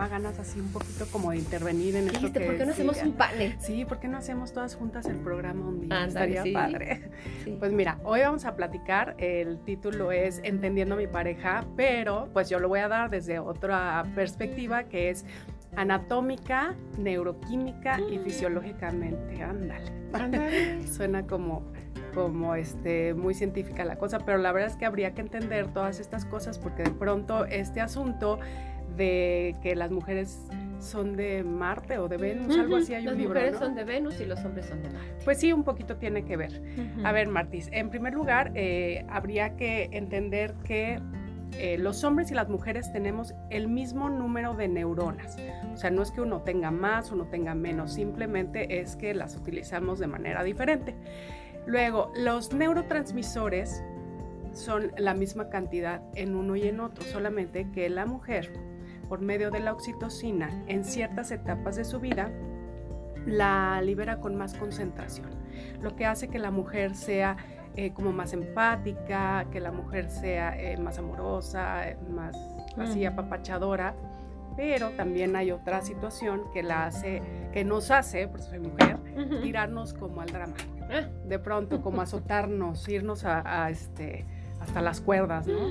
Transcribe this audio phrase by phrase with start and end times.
[0.00, 3.02] daba ganas así un poquito como de intervenir en esto que ¿por qué no hacemos
[3.02, 3.56] un panel?
[3.60, 6.06] Sí, ¿por qué no hacemos todas juntas el programa un día?
[6.06, 7.10] Estaría padre.
[7.58, 12.48] Pues mira, hoy vamos a platicar, el título es Entendiendo a mi pareja, pero pues
[12.48, 15.26] yo lo voy a dar desde otra perspectiva que es
[15.76, 18.22] anatómica, neuroquímica y mm.
[18.22, 19.42] fisiológicamente.
[19.42, 20.86] Ándale.
[20.90, 21.70] Suena como
[22.14, 26.00] como este, muy científica la cosa, pero la verdad es que habría que entender todas
[26.00, 28.40] estas cosas porque de pronto este asunto
[28.96, 30.46] de que las mujeres
[30.78, 33.34] son de Marte o de Venus, algo así hay un libro.
[33.34, 35.24] Las mujeres son de Venus y los hombres son de Marte.
[35.24, 36.62] Pues sí, un poquito tiene que ver.
[37.04, 41.00] A ver, Martis, en primer lugar, eh, habría que entender que
[41.58, 45.36] eh, los hombres y las mujeres tenemos el mismo número de neuronas.
[45.72, 49.36] O sea, no es que uno tenga más, uno tenga menos, simplemente es que las
[49.36, 50.94] utilizamos de manera diferente.
[51.66, 53.82] Luego, los neurotransmisores
[54.52, 58.52] son la misma cantidad en uno y en otro, solamente que la mujer,
[59.10, 62.30] por medio de la oxitocina, en ciertas etapas de su vida,
[63.26, 65.28] la libera con más concentración,
[65.82, 67.36] lo que hace que la mujer sea
[67.74, 72.36] eh, como más empática, que la mujer sea eh, más amorosa, más
[72.78, 73.96] así apapachadora,
[74.56, 77.20] pero también hay otra situación que la hace,
[77.52, 78.96] que nos hace, por soy mujer,
[79.42, 80.54] tirarnos como al drama.
[80.88, 81.08] Ah.
[81.24, 84.24] de pronto, como azotarnos, irnos a, este,
[84.60, 85.68] hasta las cuerdas, ¿no?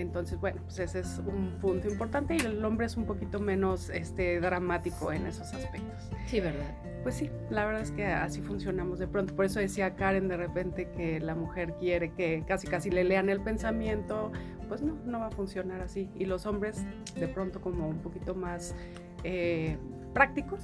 [0.00, 3.90] Entonces, bueno, pues ese es un punto importante y el hombre es un poquito menos
[3.90, 6.10] este, dramático en esos aspectos.
[6.26, 6.74] Sí, ¿verdad?
[7.02, 9.34] Pues sí, la verdad es que así funcionamos de pronto.
[9.34, 13.28] Por eso decía Karen de repente que la mujer quiere que casi casi le lean
[13.28, 14.32] el pensamiento.
[14.68, 16.08] Pues no, no va a funcionar así.
[16.14, 18.74] Y los hombres de pronto como un poquito más
[19.24, 19.76] eh,
[20.12, 20.60] prácticos,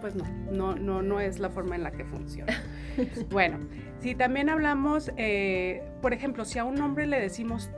[0.00, 2.52] pues no, no, no, no es la forma en la que funciona.
[3.30, 3.58] bueno,
[4.00, 7.70] si también hablamos, eh, por ejemplo, si a un hombre le decimos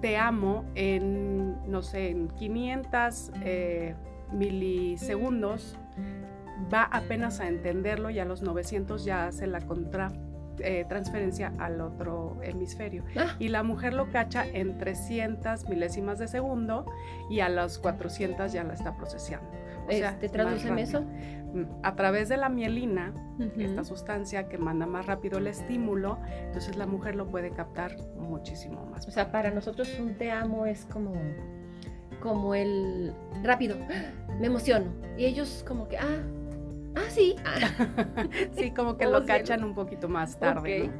[0.00, 3.94] te amo en, no sé, en 500 eh,
[4.32, 5.76] milisegundos,
[6.72, 10.12] va apenas a entenderlo y a los 900 ya hace la contra
[10.62, 13.04] eh, transferencia al otro hemisferio.
[13.16, 13.34] Ah.
[13.38, 16.84] Y la mujer lo cacha en 300 milésimas de segundo
[17.30, 19.48] y a las 400 ya la está procesando.
[19.88, 21.02] O sea, ¿Te traduceme eso?
[21.02, 23.12] Mm, a través de la mielina,
[23.58, 28.86] esta sustancia que manda más rápido el estímulo, entonces la mujer lo puede captar muchísimo
[28.86, 29.08] más.
[29.08, 31.14] O sea, para nosotros un te amo es como
[32.20, 33.76] como el rápido,
[34.38, 34.92] me emociono.
[35.16, 36.22] Y ellos como que, ah,
[36.94, 37.36] Ah, sí.
[38.56, 40.90] sí, como que lo cachan un poquito más tarde.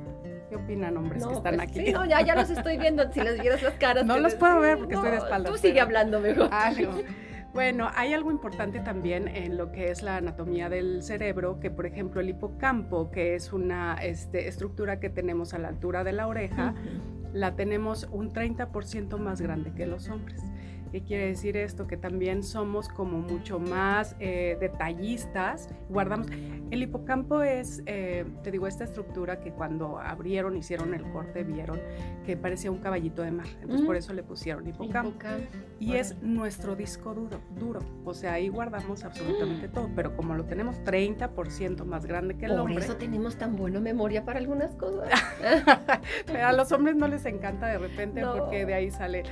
[0.48, 1.92] ¿Qué opinan, hombres que están pues, aquí?
[1.92, 3.10] no, ya, ya los estoy viendo.
[3.12, 4.04] Si les vieras las caras.
[4.04, 5.52] No los puedo ver porque estoy de espaldas.
[5.52, 6.48] Tú sigue hablando mejor.
[7.52, 11.84] Bueno, hay algo importante también en lo que es la anatomía del cerebro, que por
[11.84, 16.28] ejemplo el hipocampo, que es una este, estructura que tenemos a la altura de la
[16.28, 16.74] oreja,
[17.32, 20.40] la tenemos un 30% más grande que los hombres.
[20.90, 21.86] ¿Qué quiere decir esto?
[21.86, 25.68] Que también somos como mucho más eh, detallistas.
[25.88, 26.26] Guardamos.
[26.70, 31.80] El hipocampo es, eh, te digo, esta estructura que cuando abrieron, hicieron el corte, vieron
[32.24, 33.46] que parecía un caballito de mar.
[33.60, 35.18] Entonces por eso le pusieron hipocampo.
[35.78, 37.80] Y es nuestro disco duro, duro.
[38.04, 39.88] O sea, ahí guardamos absolutamente todo.
[39.94, 42.74] Pero como lo tenemos 30% más grande que el hombre.
[42.74, 45.08] Por eso tenemos tan buena memoria para algunas cosas.
[46.26, 49.22] pero a los hombres no les encanta de repente porque de ahí sale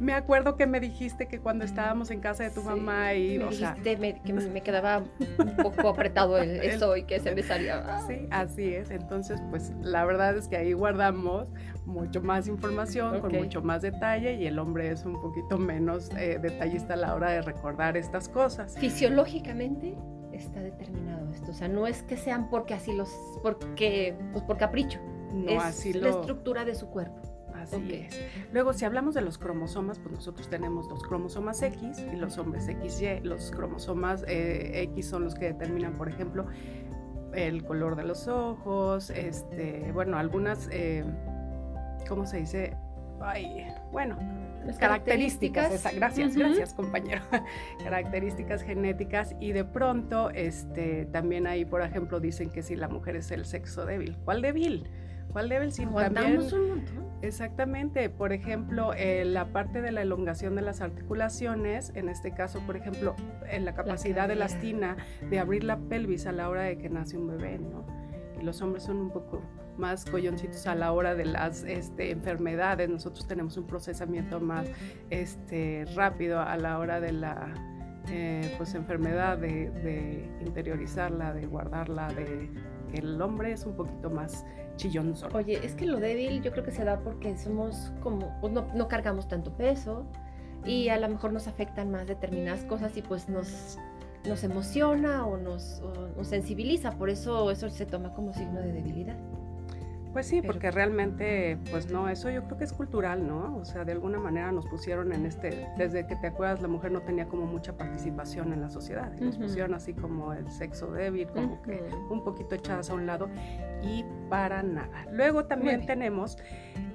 [0.00, 3.48] me acuerdo que me dijiste que cuando estábamos en casa de tu mamá y me
[3.48, 5.04] dijiste que me quedaba
[5.38, 8.00] un poco apretado el, eso y que se me salía.
[8.06, 8.90] Sí, así es.
[8.90, 11.48] Entonces, pues la verdad es que ahí guardamos
[11.86, 16.38] mucho más información, con mucho más detalle y el hombre es un poquito menos eh,
[16.40, 18.76] detallista a la hora de recordar estas cosas.
[18.78, 19.94] Fisiológicamente
[20.32, 23.10] está determinado esto, o sea, no es que sean porque así los,
[23.42, 25.00] porque, pues por capricho.
[25.32, 27.33] No, es así la estructura de su cuerpo.
[27.72, 28.20] Así es.
[28.52, 32.66] Luego, si hablamos de los cromosomas, pues nosotros tenemos los cromosomas X y los hombres
[32.66, 33.20] XY.
[33.22, 36.46] Los cromosomas eh, X son los que determinan, por ejemplo,
[37.34, 41.04] el color de los ojos, este, bueno, algunas, eh,
[42.08, 42.76] ¿cómo se dice?
[43.20, 44.18] Ay, bueno,
[44.66, 47.22] las características, gracias, gracias compañero,
[47.82, 53.16] características genéticas y de pronto, este, también ahí, por ejemplo, dicen que si la mujer
[53.16, 54.88] es el sexo débil, ¿cuál débil?
[55.32, 55.72] ¿Cuál débil?
[55.72, 56.84] Si también, un montón.
[57.24, 62.60] Exactamente, por ejemplo, eh, la parte de la elongación de las articulaciones, en este caso,
[62.66, 63.16] por ejemplo,
[63.48, 64.98] en la capacidad de la estina
[65.30, 67.86] de abrir la pelvis a la hora de que nace un bebé, ¿no?
[68.38, 69.40] Y los hombres son un poco
[69.78, 74.68] más colloncitos a la hora de las este, enfermedades, nosotros tenemos un procesamiento más
[75.08, 77.73] este, rápido a la hora de la
[78.08, 82.50] eh, pues, enfermedad, de, de interiorizarla, de guardarla, de
[82.92, 84.44] el hombre es un poquito más
[84.76, 85.36] chillón solo.
[85.36, 88.66] Oye, es que lo débil yo creo que se da porque somos como, pues no,
[88.74, 90.06] no cargamos tanto peso,
[90.64, 93.78] y a lo mejor nos afectan más determinadas cosas y pues nos,
[94.26, 98.72] nos emociona o nos, o nos sensibiliza, por eso eso se toma como signo de
[98.72, 99.16] debilidad.
[100.14, 103.56] Pues sí, porque realmente, pues no, eso yo creo que es cultural, ¿no?
[103.56, 106.92] O sea, de alguna manera nos pusieron en este, desde que te acuerdas, la mujer
[106.92, 111.26] no tenía como mucha participación en la sociedad, nos pusieron así como el sexo débil,
[111.26, 113.28] como que un poquito echadas a un lado
[113.82, 115.04] y para nada.
[115.10, 116.38] Luego también tenemos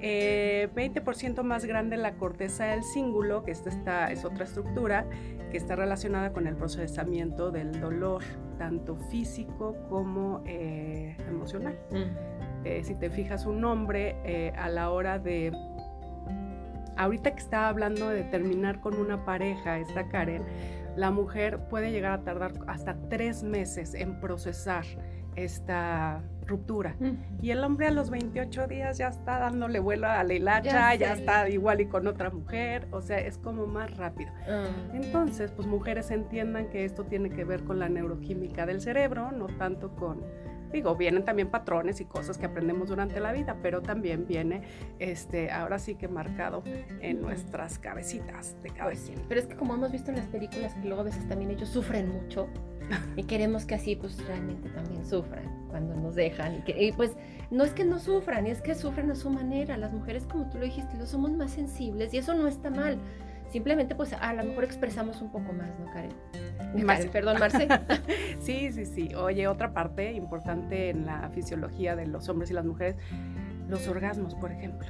[0.00, 5.04] eh, más grande la corteza del cíngulo, que esta, es otra estructura
[5.50, 8.22] que está relacionada con el procesamiento del dolor,
[8.56, 11.78] tanto físico como eh, emocional.
[12.64, 15.52] Eh, si te fijas, un hombre eh, a la hora de...
[16.96, 20.42] Ahorita que estaba hablando de terminar con una pareja, esta Karen,
[20.96, 24.84] la mujer puede llegar a tardar hasta tres meses en procesar
[25.36, 26.96] esta ruptura.
[27.40, 31.12] Y el hombre a los 28 días ya está dándole vuelo a la hilacha, ya,
[31.12, 34.32] está igual y con otra mujer, o sea, es como más rápido.
[34.48, 34.66] Ah.
[34.92, 39.46] Entonces, pues mujeres entiendan que esto tiene que ver con la neuroquímica del cerebro, no
[39.46, 40.22] tanto con
[40.72, 44.62] Digo, vienen también patrones y cosas que aprendemos durante la vida, pero también viene,
[44.98, 46.62] este, ahora sí que marcado
[47.00, 50.74] en nuestras cabecitas de cada pues Pero es que como hemos visto en las películas
[50.74, 52.48] que luego a veces también ellos sufren mucho
[53.16, 57.12] y queremos que así pues realmente también sufran cuando nos dejan y, que, pues
[57.50, 59.76] no es que no sufran, es que sufren a su manera.
[59.76, 62.98] Las mujeres, como tú lo dijiste, lo somos más sensibles y eso no está mal.
[63.50, 66.12] Simplemente pues a lo mejor expresamos un poco más, ¿no, Karen?
[66.84, 67.08] Marce.
[67.08, 67.66] Perdón, Marce.
[68.38, 69.14] sí, sí, sí.
[69.14, 72.96] Oye, otra parte importante en la fisiología de los hombres y las mujeres,
[73.68, 74.88] los orgasmos, por ejemplo.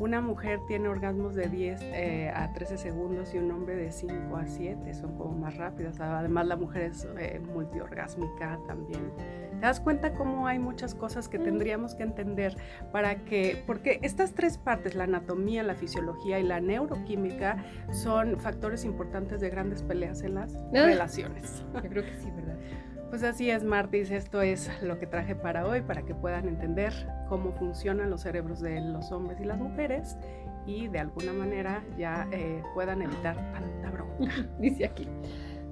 [0.00, 4.34] Una mujer tiene orgasmos de 10 eh, a 13 segundos y un hombre de 5
[4.34, 6.00] a 7, son como más rápidas.
[6.00, 9.12] Además, la mujer es eh, multiorgásmica también.
[9.60, 12.56] ¿Te das cuenta cómo hay muchas cosas que tendríamos que entender
[12.92, 17.62] para que, porque estas tres partes, la anatomía, la fisiología y la neuroquímica,
[17.92, 21.62] son factores importantes de grandes peleas en las relaciones?
[21.74, 22.56] Yo creo que sí, ¿verdad?
[23.10, 24.12] Pues así es, Martis.
[24.12, 26.92] Esto es lo que traje para hoy, para que puedan entender
[27.28, 30.16] cómo funcionan los cerebros de los hombres y las mujeres
[30.64, 34.32] y de alguna manera ya eh, puedan evitar tanta bronca.
[34.60, 35.08] Dice aquí.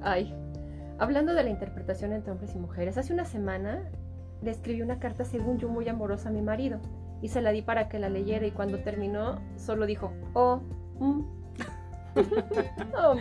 [0.00, 0.34] Ay,
[0.98, 3.88] hablando de la interpretación entre hombres y mujeres, hace una semana
[4.42, 6.80] le escribí una carta, según yo, muy amorosa a mi marido
[7.20, 10.60] y se la di para que la leyera y cuando terminó solo dijo, oh,
[11.00, 11.20] mm".
[12.96, 13.16] oh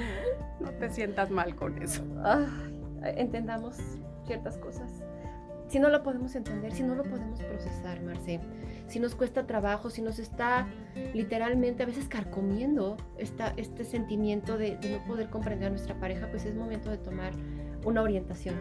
[0.60, 2.04] no te sientas mal con eso.
[3.04, 3.78] Entendamos
[4.26, 5.04] ciertas cosas.
[5.68, 8.40] Si no lo podemos entender, si no lo podemos procesar, Marce,
[8.88, 10.66] si nos cuesta trabajo, si nos está
[11.14, 16.46] literalmente a veces carcomiendo esta, este sentimiento de, no poder comprender a nuestra pareja, pues
[16.46, 17.34] es momento de tomar
[17.88, 18.56] una orientación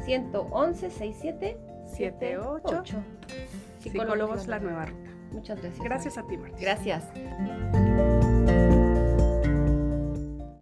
[0.05, 2.83] 111 67 78
[3.79, 5.11] Psicólogos La Nueva Ruta.
[5.33, 5.85] Muchas gracias.
[5.85, 6.59] Gracias a ti, Marta.
[6.61, 7.05] Gracias.